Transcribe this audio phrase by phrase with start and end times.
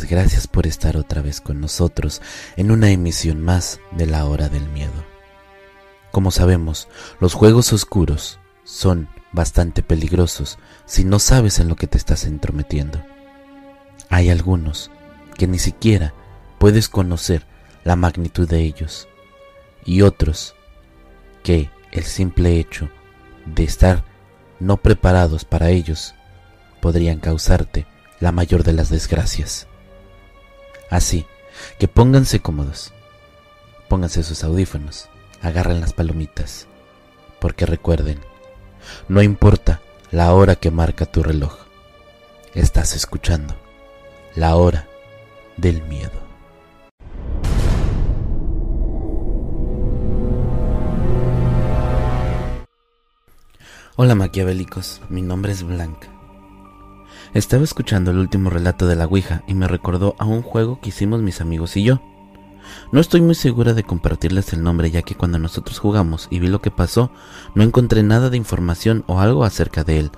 [0.00, 2.22] gracias por estar otra vez con nosotros
[2.56, 5.04] en una emisión más de la hora del miedo.
[6.10, 6.88] Como sabemos,
[7.20, 13.02] los juegos oscuros son bastante peligrosos si no sabes en lo que te estás entrometiendo.
[14.08, 14.90] Hay algunos
[15.36, 16.14] que ni siquiera
[16.58, 17.46] puedes conocer
[17.84, 19.08] la magnitud de ellos
[19.84, 20.54] y otros
[21.42, 22.88] que el simple hecho
[23.46, 24.04] de estar
[24.58, 26.14] no preparados para ellos
[26.80, 27.86] podrían causarte
[28.20, 29.66] la mayor de las desgracias.
[30.92, 31.24] Así
[31.78, 32.92] que pónganse cómodos,
[33.88, 35.08] pónganse sus audífonos,
[35.40, 36.66] agarren las palomitas,
[37.40, 38.20] porque recuerden,
[39.08, 41.56] no importa la hora que marca tu reloj,
[42.54, 43.56] estás escuchando
[44.34, 44.86] la hora
[45.56, 46.20] del miedo.
[53.96, 56.11] Hola maquiavélicos, mi nombre es Blanca
[57.34, 60.90] estaba escuchando el último relato de la Ouija y me recordó a un juego que
[60.90, 62.00] hicimos mis amigos y yo.
[62.90, 66.48] No estoy muy segura de compartirles el nombre ya que cuando nosotros jugamos y vi
[66.48, 67.10] lo que pasó,
[67.54, 70.10] no encontré nada de información o algo acerca de él,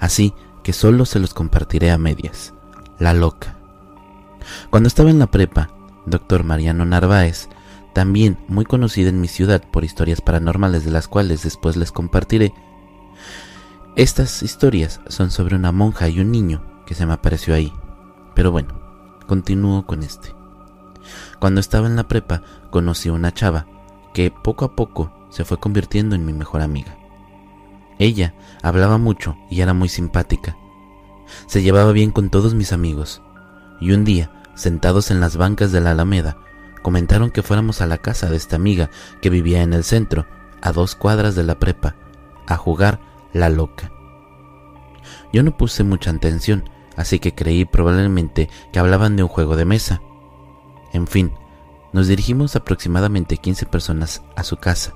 [0.00, 2.54] así que solo se los compartiré a medias.
[2.98, 3.56] La loca.
[4.70, 5.70] Cuando estaba en la prepa,
[6.06, 7.48] doctor Mariano Narváez,
[7.92, 12.52] también muy conocida en mi ciudad por historias paranormales de las cuales después les compartiré,
[13.96, 17.72] estas historias son sobre una monja y un niño que se me apareció ahí.
[18.34, 18.74] Pero bueno,
[19.26, 20.34] continúo con este.
[21.38, 23.66] Cuando estaba en la prepa, conocí a una chava
[24.12, 26.96] que poco a poco se fue convirtiendo en mi mejor amiga.
[27.98, 30.56] Ella hablaba mucho y era muy simpática.
[31.46, 33.22] Se llevaba bien con todos mis amigos.
[33.80, 36.36] Y un día, sentados en las bancas de la Alameda,
[36.82, 38.90] comentaron que fuéramos a la casa de esta amiga
[39.22, 40.26] que vivía en el centro,
[40.62, 41.94] a dos cuadras de la prepa,
[42.46, 43.00] a jugar
[43.34, 43.92] la loca.
[45.32, 49.66] Yo no puse mucha atención, así que creí probablemente que hablaban de un juego de
[49.66, 50.00] mesa.
[50.94, 51.32] En fin,
[51.92, 54.94] nos dirigimos aproximadamente 15 personas a su casa.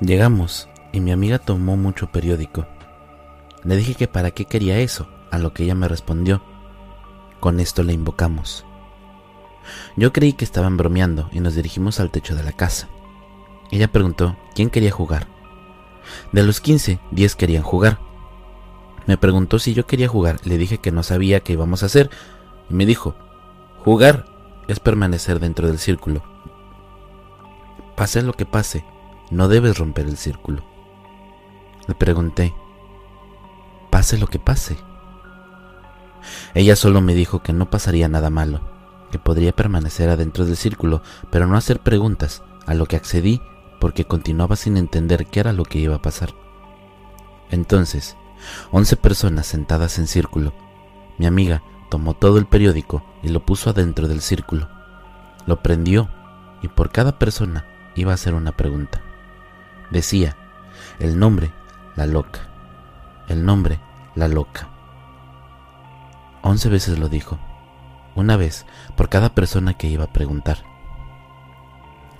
[0.00, 2.66] Llegamos y mi amiga tomó mucho periódico.
[3.64, 6.42] Le dije que para qué quería eso, a lo que ella me respondió.
[7.40, 8.66] Con esto le invocamos.
[9.96, 12.88] Yo creí que estaban bromeando y nos dirigimos al techo de la casa.
[13.70, 15.31] Ella preguntó quién quería jugar.
[16.32, 17.98] De los 15, 10 querían jugar.
[19.06, 22.10] Me preguntó si yo quería jugar, le dije que no sabía qué íbamos a hacer
[22.70, 23.14] y me dijo,
[23.84, 24.26] jugar
[24.68, 26.22] es permanecer dentro del círculo.
[27.96, 28.84] Pase lo que pase,
[29.30, 30.62] no debes romper el círculo.
[31.88, 32.54] Le pregunté,
[33.90, 34.76] pase lo que pase.
[36.54, 38.60] Ella solo me dijo que no pasaría nada malo,
[39.10, 43.42] que podría permanecer adentro del círculo, pero no hacer preguntas, a lo que accedí
[43.82, 46.34] porque continuaba sin entender qué era lo que iba a pasar.
[47.50, 48.16] Entonces,
[48.70, 50.52] once personas sentadas en círculo.
[51.18, 54.68] Mi amiga tomó todo el periódico y lo puso adentro del círculo.
[55.46, 56.08] Lo prendió
[56.62, 57.66] y por cada persona
[57.96, 59.02] iba a hacer una pregunta.
[59.90, 60.36] Decía,
[61.00, 61.50] el nombre,
[61.96, 62.38] la loca.
[63.26, 63.80] El nombre,
[64.14, 64.68] la loca.
[66.42, 67.40] Once veces lo dijo,
[68.14, 68.64] una vez
[68.96, 70.71] por cada persona que iba a preguntar.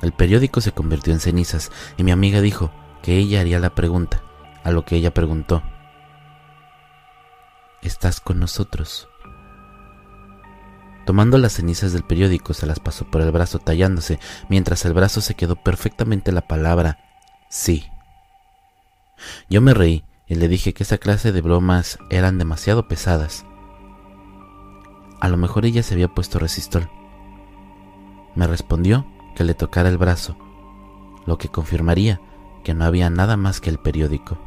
[0.03, 4.21] El periódico se convirtió en cenizas y mi amiga dijo que ella haría la pregunta,
[4.65, 5.63] a lo que ella preguntó,
[7.83, 9.09] ¿estás con nosotros?
[11.07, 14.19] Tomando las cenizas del periódico se las pasó por el brazo tallándose,
[14.49, 16.99] mientras el brazo se quedó perfectamente la palabra
[17.49, 17.89] sí.
[19.49, 23.45] Yo me reí y le dije que esa clase de bromas eran demasiado pesadas.
[25.21, 26.89] A lo mejor ella se había puesto resistol.
[28.34, 30.36] Me respondió que le tocara el brazo,
[31.27, 32.21] lo que confirmaría
[32.62, 34.39] que no había nada más que el periódico.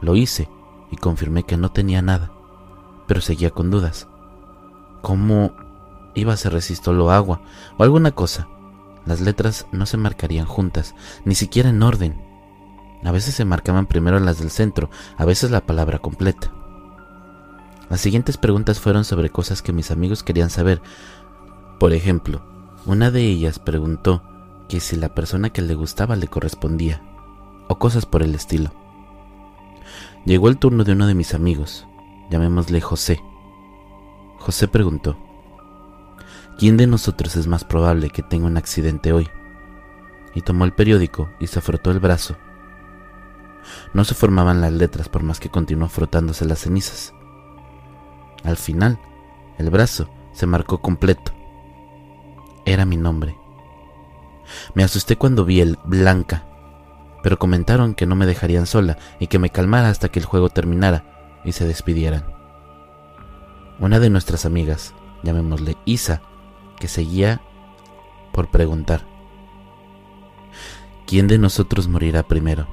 [0.00, 0.48] Lo hice
[0.90, 2.30] y confirmé que no tenía nada,
[3.06, 4.08] pero seguía con dudas.
[5.02, 5.52] ¿Cómo
[6.14, 7.42] iba a ser resistol o agua
[7.78, 8.48] o alguna cosa?
[9.06, 12.22] Las letras no se marcarían juntas, ni siquiera en orden.
[13.02, 16.52] A veces se marcaban primero las del centro, a veces la palabra completa.
[17.88, 20.82] Las siguientes preguntas fueron sobre cosas que mis amigos querían saber.
[21.78, 22.42] Por ejemplo,
[22.86, 24.22] una de ellas preguntó
[24.68, 27.02] que si la persona que le gustaba le correspondía,
[27.68, 28.72] o cosas por el estilo.
[30.24, 31.86] Llegó el turno de uno de mis amigos,
[32.30, 33.22] llamémosle José.
[34.38, 35.18] José preguntó,
[36.58, 39.28] ¿quién de nosotros es más probable que tenga un accidente hoy?
[40.34, 42.36] Y tomó el periódico y se frotó el brazo.
[43.92, 47.12] No se formaban las letras por más que continuó frotándose las cenizas.
[48.42, 48.98] Al final,
[49.58, 51.32] el brazo se marcó completo
[52.64, 53.36] era mi nombre.
[54.74, 56.44] Me asusté cuando vi el Blanca,
[57.22, 60.48] pero comentaron que no me dejarían sola y que me calmara hasta que el juego
[60.48, 62.24] terminara y se despidieran.
[63.78, 66.22] Una de nuestras amigas, llamémosle Isa,
[66.78, 67.40] que seguía
[68.32, 69.06] por preguntar.
[71.06, 72.68] ¿Quién de nosotros morirá primero?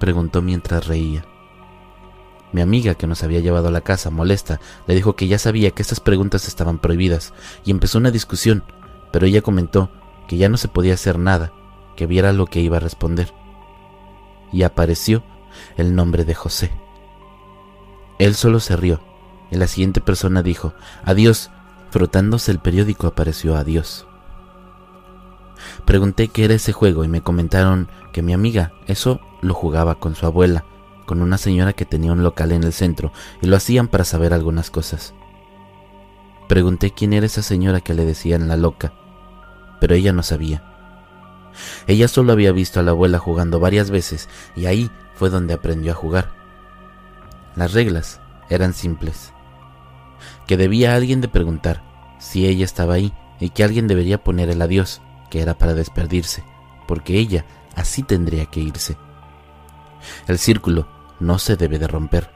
[0.00, 1.24] preguntó mientras reía.
[2.52, 5.72] Mi amiga, que nos había llevado a la casa, molesta, le dijo que ya sabía
[5.72, 7.32] que estas preguntas estaban prohibidas,
[7.64, 8.64] y empezó una discusión,
[9.14, 9.90] pero ella comentó
[10.26, 11.52] que ya no se podía hacer nada,
[11.94, 13.32] que viera lo que iba a responder.
[14.52, 15.22] Y apareció
[15.76, 16.72] el nombre de José.
[18.18, 18.98] Él solo se rió,
[19.52, 20.74] y la siguiente persona dijo,
[21.04, 21.52] Adiós,
[21.90, 24.04] frotándose el periódico apareció Adiós.
[25.84, 30.16] Pregunté qué era ese juego y me comentaron que mi amiga eso lo jugaba con
[30.16, 30.64] su abuela,
[31.06, 34.32] con una señora que tenía un local en el centro y lo hacían para saber
[34.32, 35.14] algunas cosas.
[36.48, 38.92] Pregunté quién era esa señora que le decían la loca,
[39.84, 40.62] pero ella no sabía.
[41.86, 45.92] Ella solo había visto a la abuela jugando varias veces y ahí fue donde aprendió
[45.92, 46.30] a jugar.
[47.54, 49.34] Las reglas eran simples.
[50.46, 51.82] Que debía alguien de preguntar
[52.18, 56.42] si ella estaba ahí y que alguien debería poner el adiós que era para despedirse,
[56.88, 57.44] porque ella
[57.76, 58.96] así tendría que irse.
[60.26, 60.88] El círculo
[61.20, 62.30] no se debe de romper.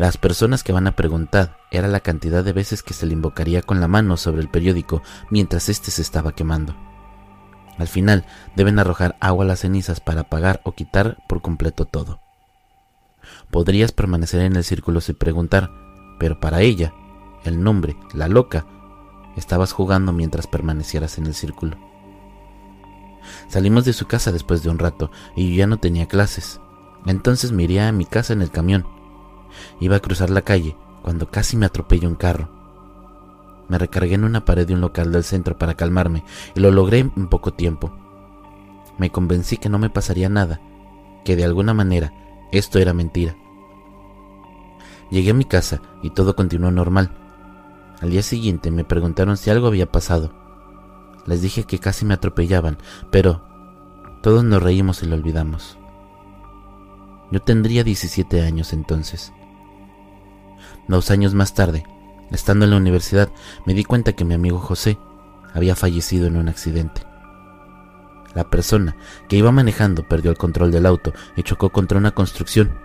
[0.00, 3.60] Las personas que van a preguntar era la cantidad de veces que se le invocaría
[3.60, 6.74] con la mano sobre el periódico mientras éste se estaba quemando.
[7.76, 8.24] Al final
[8.56, 12.18] deben arrojar agua a las cenizas para apagar o quitar por completo todo.
[13.50, 15.70] Podrías permanecer en el círculo sin preguntar,
[16.18, 16.94] pero para ella,
[17.44, 18.64] el nombre, la loca,
[19.36, 21.76] Estabas jugando mientras permanecieras en el círculo.
[23.48, 26.58] Salimos de su casa después de un rato y yo ya no tenía clases.
[27.04, 28.99] Entonces miré a mi casa en el camión.
[29.80, 32.48] Iba a cruzar la calle cuando casi me atropelló un carro.
[33.68, 36.24] Me recargué en una pared de un local del centro para calmarme
[36.54, 37.92] y lo logré en poco tiempo.
[38.98, 40.60] Me convencí que no me pasaría nada,
[41.24, 42.12] que de alguna manera
[42.52, 43.36] esto era mentira.
[45.10, 47.10] Llegué a mi casa y todo continuó normal.
[48.00, 50.32] Al día siguiente me preguntaron si algo había pasado.
[51.26, 52.78] Les dije que casi me atropellaban,
[53.10, 53.42] pero
[54.22, 55.78] todos nos reímos y lo olvidamos.
[57.30, 59.32] Yo tendría 17 años entonces.
[60.88, 61.84] Dos años más tarde,
[62.30, 63.30] estando en la universidad,
[63.64, 64.98] me di cuenta que mi amigo José
[65.54, 67.02] había fallecido en un accidente.
[68.34, 68.96] La persona
[69.28, 72.78] que iba manejando perdió el control del auto y chocó contra una construcción.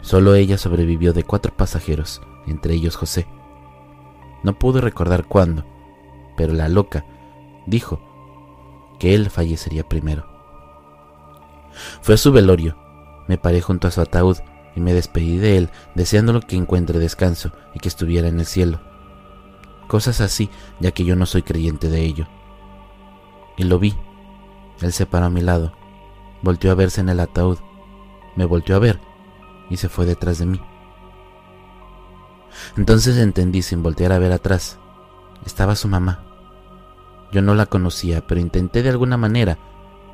[0.00, 3.26] Solo ella sobrevivió de cuatro pasajeros, entre ellos José.
[4.42, 5.64] No pude recordar cuándo,
[6.36, 7.04] pero la loca
[7.66, 8.00] dijo
[8.98, 10.26] que él fallecería primero.
[12.00, 12.76] Fue a su velorio,
[13.28, 14.38] me paré junto a su ataúd
[14.78, 18.80] y me despedí de él deseándolo que encuentre descanso y que estuviera en el cielo.
[19.88, 22.28] Cosas así, ya que yo no soy creyente de ello.
[23.56, 23.96] Y lo vi.
[24.80, 25.72] Él se paró a mi lado,
[26.42, 27.58] volteó a verse en el ataúd,
[28.36, 29.00] me volteó a ver
[29.68, 30.60] y se fue detrás de mí.
[32.76, 34.78] Entonces entendí sin voltear a ver atrás.
[35.44, 36.22] Estaba su mamá.
[37.32, 39.58] Yo no la conocía, pero intenté de alguna manera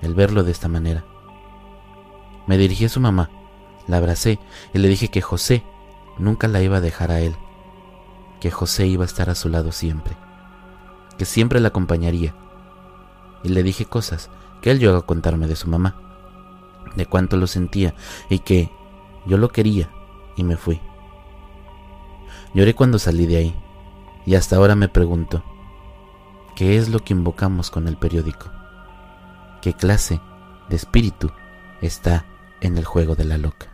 [0.01, 1.05] el verlo de esta manera.
[2.47, 3.29] Me dirigí a su mamá,
[3.87, 4.39] la abracé
[4.73, 5.63] y le dije que José
[6.19, 7.35] nunca la iba a dejar a él,
[8.41, 10.17] que José iba a estar a su lado siempre,
[11.19, 12.35] que siempre la acompañaría.
[13.43, 14.31] Y le dije cosas
[14.63, 15.97] que él llegó a contarme de su mamá,
[16.97, 17.95] de cuánto lo sentía
[18.29, 18.71] y que
[19.27, 19.91] yo lo quería
[20.37, 20.81] y me fui.
[22.55, 23.55] Lloré cuando salí de ahí
[24.27, 25.43] y hasta ahora me pregunto,
[26.57, 28.51] ¿qué es lo que invocamos con el periódico?
[29.61, 30.21] ¿Qué clase
[30.69, 31.31] de espíritu
[31.81, 32.25] está
[32.61, 33.74] en el juego de la loca?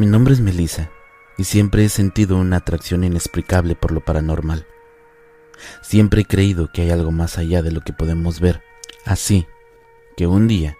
[0.00, 0.90] Mi nombre es Melissa
[1.36, 4.66] y siempre he sentido una atracción inexplicable por lo paranormal.
[5.82, 8.62] Siempre he creído que hay algo más allá de lo que podemos ver,
[9.04, 9.46] así
[10.16, 10.78] que un día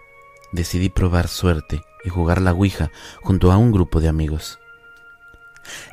[0.53, 2.89] decidí probar suerte y jugar la Ouija
[3.21, 4.57] junto a un grupo de amigos.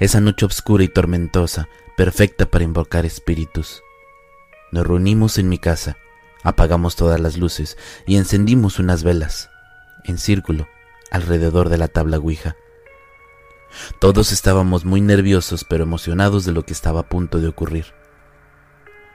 [0.00, 3.82] Esa noche oscura y tormentosa, perfecta para invocar espíritus.
[4.72, 5.96] Nos reunimos en mi casa,
[6.42, 9.50] apagamos todas las luces y encendimos unas velas,
[10.04, 10.68] en círculo,
[11.10, 12.56] alrededor de la tabla Ouija.
[13.98, 17.86] Todos estábamos muy nerviosos pero emocionados de lo que estaba a punto de ocurrir.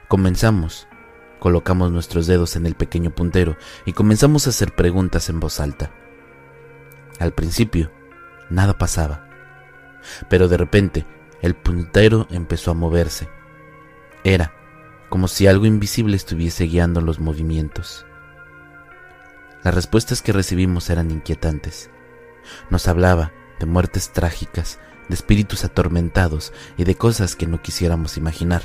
[0.08, 0.88] Comenzamos
[1.44, 5.92] Colocamos nuestros dedos en el pequeño puntero y comenzamos a hacer preguntas en voz alta.
[7.20, 7.92] Al principio,
[8.50, 9.28] nada pasaba,
[10.30, 11.06] pero de repente
[11.42, 13.28] el puntero empezó a moverse.
[14.24, 14.54] Era
[15.14, 18.04] como si algo invisible estuviese guiando los movimientos.
[19.62, 21.92] Las respuestas que recibimos eran inquietantes.
[22.72, 24.80] Nos hablaba de muertes trágicas,
[25.10, 28.64] de espíritus atormentados y de cosas que no quisiéramos imaginar.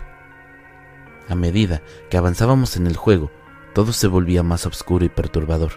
[1.29, 3.31] A medida que avanzábamos en el juego,
[3.75, 5.73] todo se volvía más oscuro y perturbador.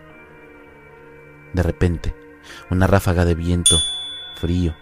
[1.52, 2.16] De repente,
[2.70, 3.76] una ráfaga de viento
[4.36, 4.74] frío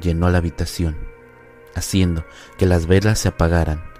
[0.00, 0.96] llenó la habitación,
[1.74, 2.24] haciendo
[2.56, 3.93] que las velas se apagaran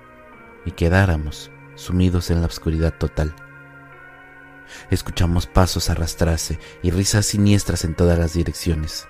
[0.65, 3.35] y quedáramos sumidos en la oscuridad total.
[4.91, 9.07] Escuchamos pasos arrastrarse y risas siniestras en todas las direcciones.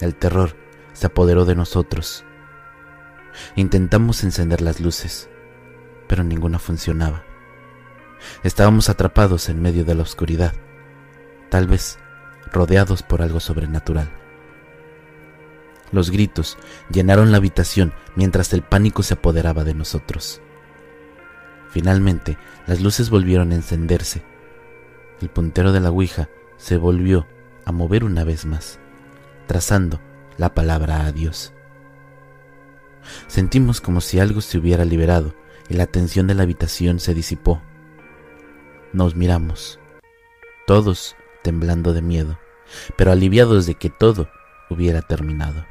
[0.00, 0.56] El terror
[0.92, 2.24] se apoderó de nosotros.
[3.56, 5.28] Intentamos encender las luces,
[6.08, 7.24] pero ninguna funcionaba.
[8.42, 10.54] Estábamos atrapados en medio de la oscuridad,
[11.48, 11.98] tal vez
[12.52, 14.19] rodeados por algo sobrenatural.
[15.92, 16.56] Los gritos
[16.90, 20.40] llenaron la habitación mientras el pánico se apoderaba de nosotros.
[21.70, 24.22] Finalmente, las luces volvieron a encenderse.
[25.20, 27.26] El puntero de la Ouija se volvió
[27.64, 28.78] a mover una vez más,
[29.46, 30.00] trazando
[30.36, 31.52] la palabra adiós.
[33.26, 35.34] Sentimos como si algo se hubiera liberado
[35.68, 37.62] y la tensión de la habitación se disipó.
[38.92, 39.78] Nos miramos,
[40.66, 42.38] todos temblando de miedo,
[42.96, 44.28] pero aliviados de que todo
[44.68, 45.64] hubiera terminado.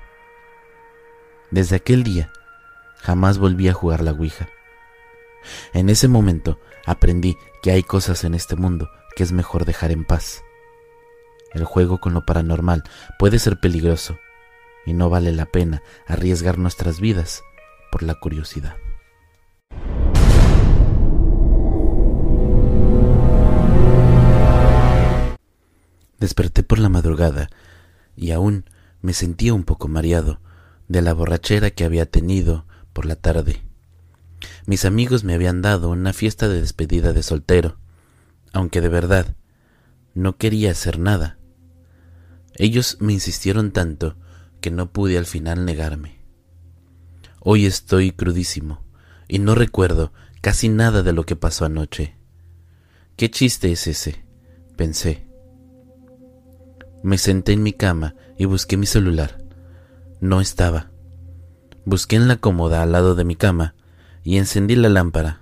[1.52, 2.32] Desde aquel día,
[2.98, 4.48] jamás volví a jugar la Ouija.
[5.74, 10.06] En ese momento aprendí que hay cosas en este mundo que es mejor dejar en
[10.06, 10.44] paz.
[11.54, 12.84] El juego con lo paranormal
[13.18, 14.20] puede ser peligroso
[14.86, 17.42] y no vale la pena arriesgar nuestras vidas
[17.92, 18.76] por la curiosidad.
[26.20, 27.50] Desperté por la madrugada
[28.16, 28.70] y aún
[29.02, 30.40] me sentía un poco mareado
[30.90, 33.62] de la borrachera que había tenido por la tarde.
[34.66, 37.78] Mis amigos me habían dado una fiesta de despedida de soltero,
[38.52, 39.36] aunque de verdad
[40.14, 41.38] no quería hacer nada.
[42.56, 44.18] Ellos me insistieron tanto
[44.60, 46.20] que no pude al final negarme.
[47.40, 48.84] Hoy estoy crudísimo
[49.28, 52.18] y no recuerdo casi nada de lo que pasó anoche.
[53.16, 54.26] ¿Qué chiste es ese?
[54.76, 55.28] pensé.
[57.04, 59.49] Me senté en mi cama y busqué mi celular.
[60.22, 60.92] No estaba.
[61.86, 63.76] Busqué en la cómoda al lado de mi cama
[64.24, 65.42] y encendí la lámpara.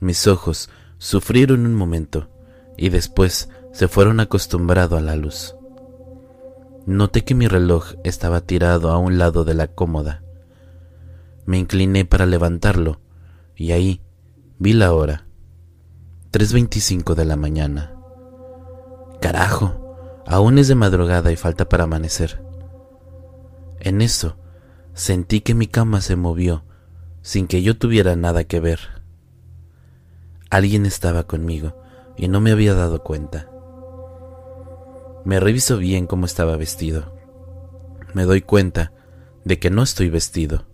[0.00, 2.30] Mis ojos sufrieron un momento
[2.76, 5.54] y después se fueron acostumbrado a la luz.
[6.86, 10.22] Noté que mi reloj estaba tirado a un lado de la cómoda.
[11.44, 13.00] Me incliné para levantarlo
[13.54, 14.00] y ahí
[14.58, 15.26] vi la hora.
[16.32, 17.94] 3.25 de la mañana.
[19.20, 19.78] Carajo.
[20.26, 22.42] Aún es de madrugada y falta para amanecer.
[23.84, 24.36] En eso,
[24.94, 26.62] sentí que mi cama se movió
[27.20, 28.78] sin que yo tuviera nada que ver.
[30.50, 31.74] Alguien estaba conmigo
[32.16, 33.50] y no me había dado cuenta.
[35.24, 37.12] Me reviso bien cómo estaba vestido.
[38.14, 38.92] Me doy cuenta
[39.44, 40.64] de que no estoy vestido.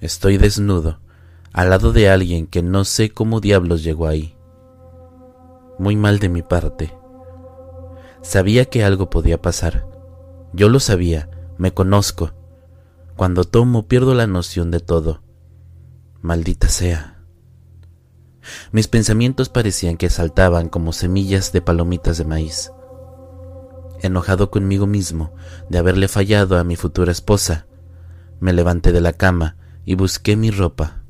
[0.00, 1.00] Estoy desnudo,
[1.52, 4.38] al lado de alguien que no sé cómo diablos llegó ahí.
[5.78, 6.94] Muy mal de mi parte.
[8.22, 9.86] Sabía que algo podía pasar.
[10.54, 11.28] Yo lo sabía,
[11.58, 12.37] me conozco.
[13.18, 15.22] Cuando tomo pierdo la noción de todo.
[16.22, 17.24] Maldita sea.
[18.72, 22.72] Mis pensamientos parecían que saltaban como semillas de palomitas de maíz.
[24.00, 25.34] Enojado conmigo mismo
[25.68, 27.66] de haberle fallado a mi futura esposa,
[28.40, 31.02] me levanté de la cama y busqué mi ropa,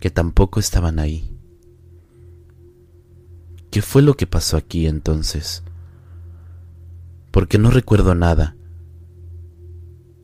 [0.00, 1.38] que tampoco estaban ahí.
[3.70, 5.62] ¿Qué fue lo que pasó aquí entonces?
[7.30, 8.56] porque no recuerdo nada.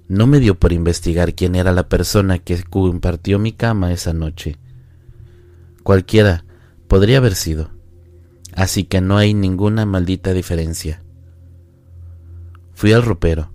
[0.08, 4.56] No me dio por investigar quién era la persona que compartió mi cama esa noche.
[5.82, 6.44] Cualquiera
[6.86, 7.70] podría haber sido,
[8.54, 11.02] así que no hay ninguna maldita diferencia.
[12.74, 13.50] Fui al ropero,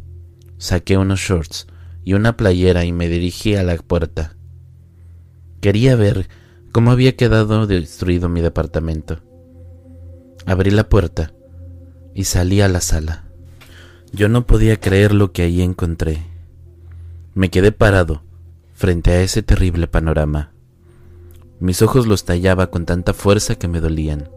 [0.57, 1.67] saqué unos shorts
[2.03, 4.35] y una playera y me dirigí a la puerta.
[5.61, 6.27] Quería ver
[6.71, 9.19] cómo había quedado destruido mi departamento.
[10.45, 11.33] Abrí la puerta
[12.15, 13.25] y salí a la sala.
[14.11, 16.30] Yo no podía creer lo que allí encontré.
[17.33, 18.23] Me quedé parado
[18.73, 20.51] frente a ese terrible panorama.
[21.61, 24.29] Mis ojos los tallaba con tanta fuerza que me dolían.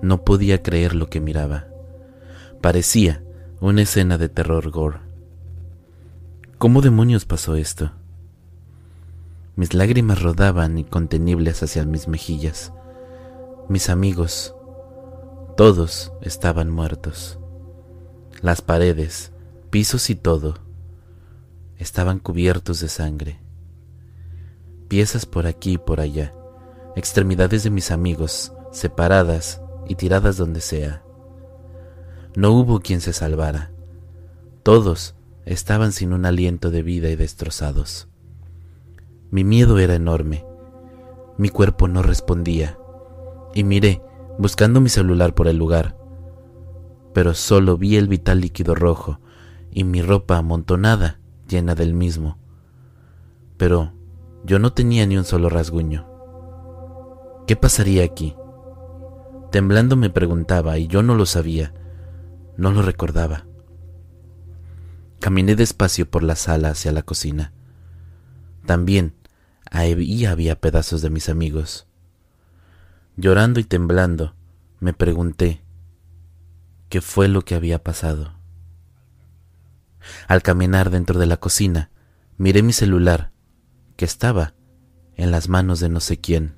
[0.00, 1.66] No podía creer lo que miraba.
[2.60, 3.24] Parecía
[3.60, 5.00] una escena de terror gore.
[6.58, 7.90] ¿Cómo demonios pasó esto?
[9.56, 12.72] Mis lágrimas rodaban incontenibles hacia mis mejillas.
[13.68, 14.54] Mis amigos,
[15.56, 17.40] todos estaban muertos.
[18.40, 19.32] Las paredes,
[19.70, 20.67] pisos y todo
[21.78, 23.40] estaban cubiertos de sangre.
[24.88, 26.34] Piezas por aquí y por allá,
[26.96, 31.02] extremidades de mis amigos separadas y tiradas donde sea.
[32.36, 33.70] No hubo quien se salvara.
[34.62, 35.14] Todos
[35.46, 38.08] estaban sin un aliento de vida y destrozados.
[39.30, 40.44] Mi miedo era enorme.
[41.38, 42.78] Mi cuerpo no respondía.
[43.54, 44.02] Y miré,
[44.38, 45.96] buscando mi celular por el lugar,
[47.12, 49.20] pero solo vi el vital líquido rojo
[49.70, 51.18] y mi ropa amontonada
[51.48, 52.38] llena del mismo.
[53.56, 53.92] Pero
[54.44, 56.06] yo no tenía ni un solo rasguño.
[57.46, 58.36] ¿Qué pasaría aquí?
[59.50, 61.72] Temblando me preguntaba y yo no lo sabía,
[62.56, 63.46] no lo recordaba.
[65.20, 67.52] Caminé despacio por la sala hacia la cocina.
[68.66, 69.14] También
[69.70, 71.86] ahí había pedazos de mis amigos.
[73.16, 74.34] Llorando y temblando,
[74.78, 75.62] me pregunté
[76.88, 78.37] qué fue lo que había pasado.
[80.26, 81.90] Al caminar dentro de la cocina,
[82.36, 83.32] miré mi celular,
[83.96, 84.54] que estaba
[85.16, 86.56] en las manos de no sé quién.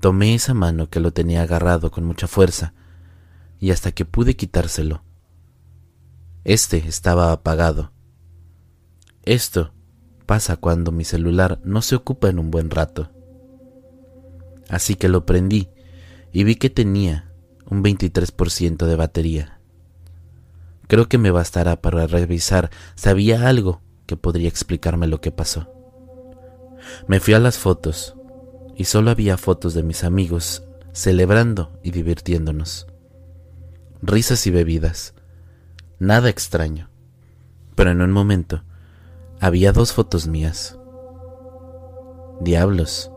[0.00, 2.74] Tomé esa mano que lo tenía agarrado con mucha fuerza,
[3.58, 5.02] y hasta que pude quitárselo,
[6.44, 7.92] este estaba apagado.
[9.22, 9.74] Esto
[10.24, 13.10] pasa cuando mi celular no se ocupa en un buen rato.
[14.70, 15.68] Así que lo prendí
[16.32, 17.32] y vi que tenía
[17.66, 19.57] un 23% de batería.
[20.88, 25.72] Creo que me bastará para revisar si había algo que podría explicarme lo que pasó.
[27.06, 28.16] Me fui a las fotos
[28.74, 32.86] y solo había fotos de mis amigos celebrando y divirtiéndonos.
[34.02, 35.14] Risas y bebidas,
[35.98, 36.88] Nada extraño.
[37.74, 38.62] Pero en un momento
[39.40, 40.78] había dos fotos mías.
[42.40, 43.10] Diablos.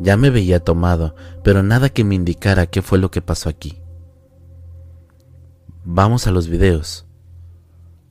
[0.00, 3.80] Ya me veía tomado, pero nada que me indicara qué fue lo que pasó aquí.
[5.84, 7.03] Vamos a los videos.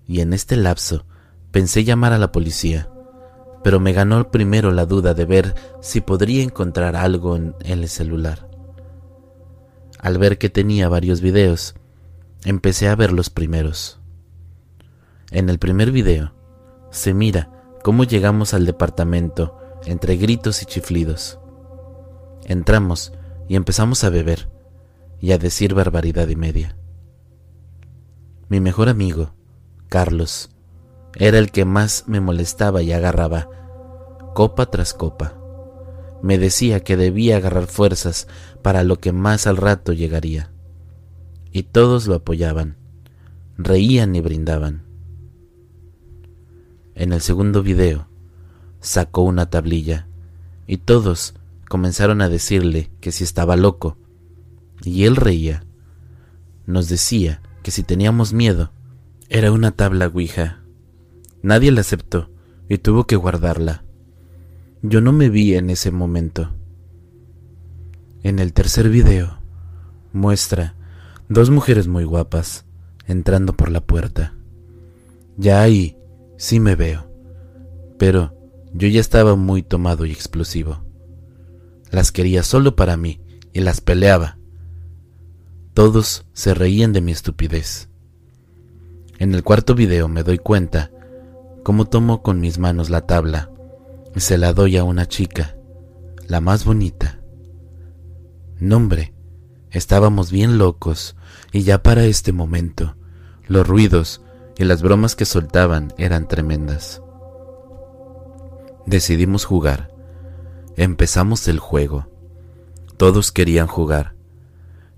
[0.07, 1.05] Y en este lapso
[1.51, 2.89] pensé llamar a la policía,
[3.63, 8.49] pero me ganó primero la duda de ver si podría encontrar algo en el celular.
[9.99, 11.75] Al ver que tenía varios videos,
[12.43, 14.01] empecé a ver los primeros.
[15.31, 16.33] En el primer video
[16.91, 17.49] se mira
[17.83, 21.39] cómo llegamos al departamento entre gritos y chiflidos.
[22.45, 23.13] Entramos
[23.47, 24.49] y empezamos a beber
[25.19, 26.75] y a decir barbaridad y media.
[28.49, 29.33] Mi mejor amigo,
[29.93, 30.49] Carlos,
[31.17, 33.47] era el que más me molestaba y agarraba,
[34.33, 35.37] copa tras copa.
[36.23, 38.27] Me decía que debía agarrar fuerzas
[38.63, 40.49] para lo que más al rato llegaría.
[41.51, 42.75] Y todos lo apoyaban,
[43.55, 44.81] reían y brindaban.
[46.95, 48.07] En el segundo video,
[48.79, 50.07] sacó una tablilla
[50.65, 51.35] y todos
[51.69, 53.95] comenzaron a decirle que si estaba loco.
[54.83, 55.63] Y él reía.
[56.65, 58.71] Nos decía que si teníamos miedo,
[59.33, 60.61] era una tabla Ouija.
[61.41, 62.29] Nadie la aceptó
[62.69, 63.83] y tuvo que guardarla.
[64.83, 66.51] Yo no me vi en ese momento.
[68.21, 69.39] En el tercer video,
[70.11, 70.75] muestra
[71.29, 72.65] dos mujeres muy guapas
[73.07, 74.35] entrando por la puerta.
[75.35, 75.97] Ya ahí
[76.37, 77.09] Sí me veo,
[77.97, 78.37] pero
[78.71, 80.83] yo ya estaba muy tomado y explosivo.
[81.89, 83.19] Las quería solo para mí
[83.51, 84.37] y las peleaba.
[85.73, 87.89] Todos se reían de mi estupidez.
[89.23, 90.91] En el cuarto video me doy cuenta
[91.63, 93.49] cómo tomo con mis manos la tabla
[94.13, 95.55] y se la doy a una chica,
[96.27, 97.21] la más bonita.
[98.59, 99.13] Nombre,
[99.71, 101.15] estábamos bien locos
[101.53, 102.97] y ya para este momento
[103.47, 104.21] los ruidos
[104.57, 107.01] y las bromas que soltaban eran tremendas.
[108.85, 109.95] Decidimos jugar.
[110.75, 112.09] Empezamos el juego.
[112.97, 114.15] Todos querían jugar.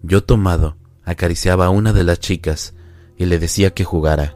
[0.01, 2.74] Yo tomado, acariciaba a una de las chicas
[3.17, 4.35] y le decía que jugara.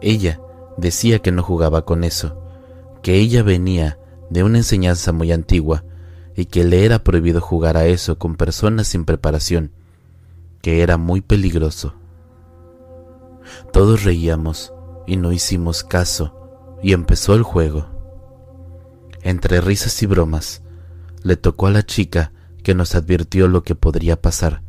[0.00, 0.40] Ella
[0.76, 2.40] decía que no jugaba con eso,
[3.02, 3.98] que ella venía
[4.30, 5.84] de una enseñanza muy antigua
[6.36, 9.72] y que le era prohibido jugar a eso con personas sin preparación,
[10.62, 11.94] que era muy peligroso.
[13.72, 14.72] Todos reíamos
[15.06, 17.86] y no hicimos caso y empezó el juego.
[19.22, 20.62] Entre risas y bromas,
[21.22, 24.62] le tocó a la chica que nos advirtió lo que podría pasar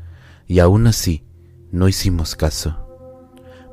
[0.47, 1.23] y aún así
[1.71, 2.85] no hicimos caso.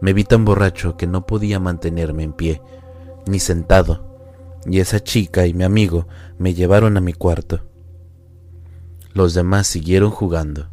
[0.01, 2.63] Me vi tan borracho que no podía mantenerme en pie,
[3.27, 4.17] ni sentado,
[4.67, 6.07] y esa chica y mi amigo
[6.39, 7.69] me llevaron a mi cuarto.
[9.15, 10.69] Los demás siguieron jugando.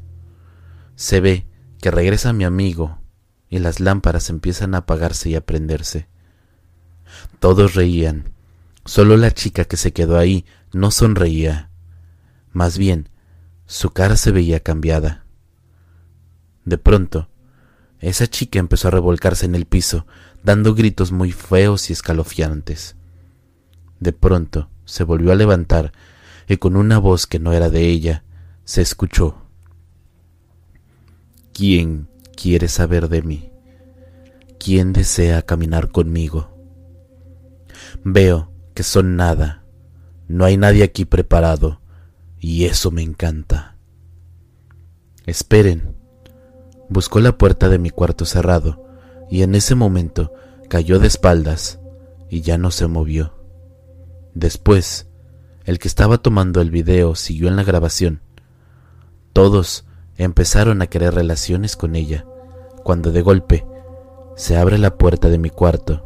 [0.95, 1.47] Se ve
[1.79, 2.97] que regresa mi amigo
[3.49, 6.07] y las lámparas empiezan a apagarse y a prenderse.
[7.39, 8.33] Todos reían.
[8.85, 11.69] Solo la chica que se quedó ahí no sonreía.
[12.51, 13.09] Más bien,
[13.65, 15.22] su cara se veía cambiada.
[16.65, 17.29] De pronto,
[17.99, 20.05] esa chica empezó a revolcarse en el piso,
[20.43, 22.95] dando gritos muy feos y escalofriantes.
[23.99, 25.93] De pronto se volvió a levantar
[26.47, 28.23] y con una voz que no era de ella,
[28.65, 29.37] se escuchó.
[31.53, 33.51] ¿Quién quiere saber de mí?
[34.59, 36.57] ¿Quién desea caminar conmigo?
[38.03, 39.63] Veo que son nada,
[40.27, 41.81] no hay nadie aquí preparado,
[42.39, 43.77] y eso me encanta.
[45.25, 45.92] Esperen,
[46.93, 48.85] Buscó la puerta de mi cuarto cerrado
[49.27, 50.31] y en ese momento
[50.69, 51.79] cayó de espaldas
[52.29, 53.33] y ya no se movió.
[54.35, 55.07] Después,
[55.65, 58.21] el que estaba tomando el video siguió en la grabación.
[59.33, 59.85] Todos
[60.17, 62.27] empezaron a querer relaciones con ella,
[62.83, 63.65] cuando de golpe
[64.35, 66.05] se abre la puerta de mi cuarto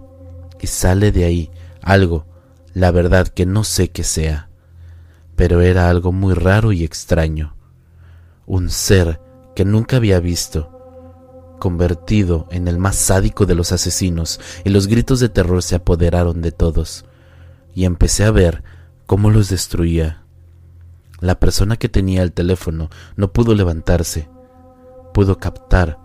[0.62, 2.28] y sale de ahí algo,
[2.74, 4.50] la verdad que no sé qué sea,
[5.36, 7.58] pero era algo muy raro y extraño,
[8.46, 9.20] un ser
[9.54, 10.77] que nunca había visto,
[11.60, 16.42] convertido en el más sádico de los asesinos, y los gritos de terror se apoderaron
[16.42, 17.06] de todos,
[17.74, 18.64] y empecé a ver
[19.06, 20.24] cómo los destruía.
[21.20, 24.30] La persona que tenía el teléfono no pudo levantarse,
[25.14, 26.00] pudo captar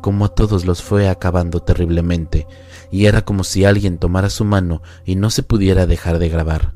[0.00, 2.46] cómo a todos los fue acabando terriblemente,
[2.90, 6.74] y era como si alguien tomara su mano y no se pudiera dejar de grabar.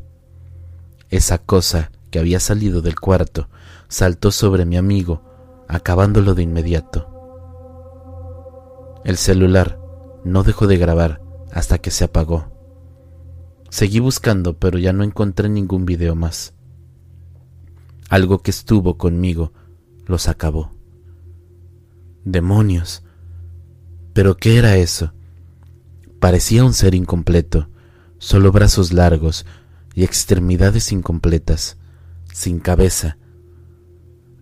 [1.10, 3.48] Esa cosa que había salido del cuarto
[3.88, 5.22] saltó sobre mi amigo,
[5.68, 7.09] acabándolo de inmediato.
[9.04, 9.78] El celular
[10.24, 12.52] no dejó de grabar hasta que se apagó.
[13.70, 16.54] Seguí buscando, pero ya no encontré ningún video más.
[18.08, 19.52] Algo que estuvo conmigo
[20.06, 20.72] los acabó.
[22.24, 23.04] Demonios.
[24.12, 25.14] ¿Pero qué era eso?
[26.18, 27.68] Parecía un ser incompleto,
[28.18, 29.46] solo brazos largos
[29.94, 31.78] y extremidades incompletas,
[32.32, 33.16] sin cabeza.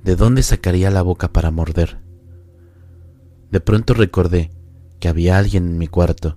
[0.02, 2.07] ¿De dónde sacaría la boca para morder?
[3.50, 4.50] De pronto recordé
[5.00, 6.36] que había alguien en mi cuarto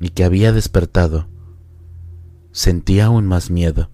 [0.00, 1.28] y que había despertado.
[2.52, 3.90] Sentí aún más miedo,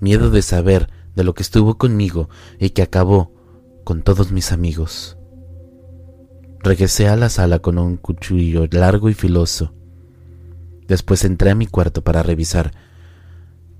[0.00, 3.32] miedo de saber de lo que estuvo conmigo y que acabó
[3.84, 5.18] con todos mis amigos.
[6.60, 9.74] Regresé a la sala con un cuchillo largo y filoso.
[10.86, 12.72] Después entré a mi cuarto para revisar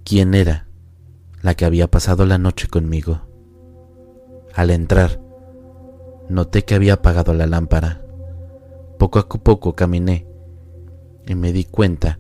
[0.05, 0.67] quién era
[1.43, 3.23] la que había pasado la noche conmigo.
[4.55, 5.22] Al entrar,
[6.33, 8.03] noté que había apagado la lámpara.
[8.99, 10.27] Poco a poco caminé
[11.27, 12.19] y me di cuenta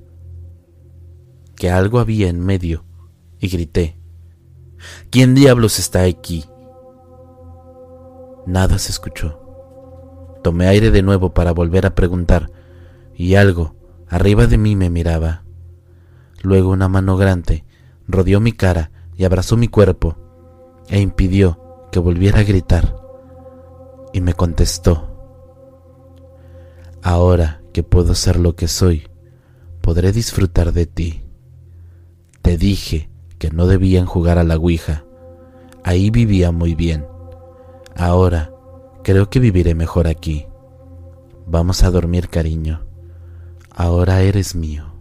[1.57, 2.85] que algo había en medio
[3.39, 3.99] y grité,
[5.11, 6.45] ¿quién diablos está aquí?
[8.47, 9.39] Nada se escuchó.
[10.43, 12.51] Tomé aire de nuevo para volver a preguntar
[13.15, 13.75] y algo
[14.09, 15.45] arriba de mí me miraba.
[16.43, 17.65] Luego una mano grande
[18.09, 20.17] rodeó mi cara y abrazó mi cuerpo
[20.89, 23.02] e impidió que volviera a gritar
[24.13, 25.13] y me contestó,
[27.03, 29.09] Ahora que puedo ser lo que soy,
[29.81, 31.25] podré disfrutar de ti.
[32.43, 35.05] Te dije que no debían jugar a la Ouija.
[35.83, 37.05] Ahí vivía muy bien.
[37.97, 38.53] Ahora
[39.03, 40.47] creo que viviré mejor aquí.
[41.45, 42.87] Vamos a dormir, cariño.
[43.75, 44.92] Ahora eres mío.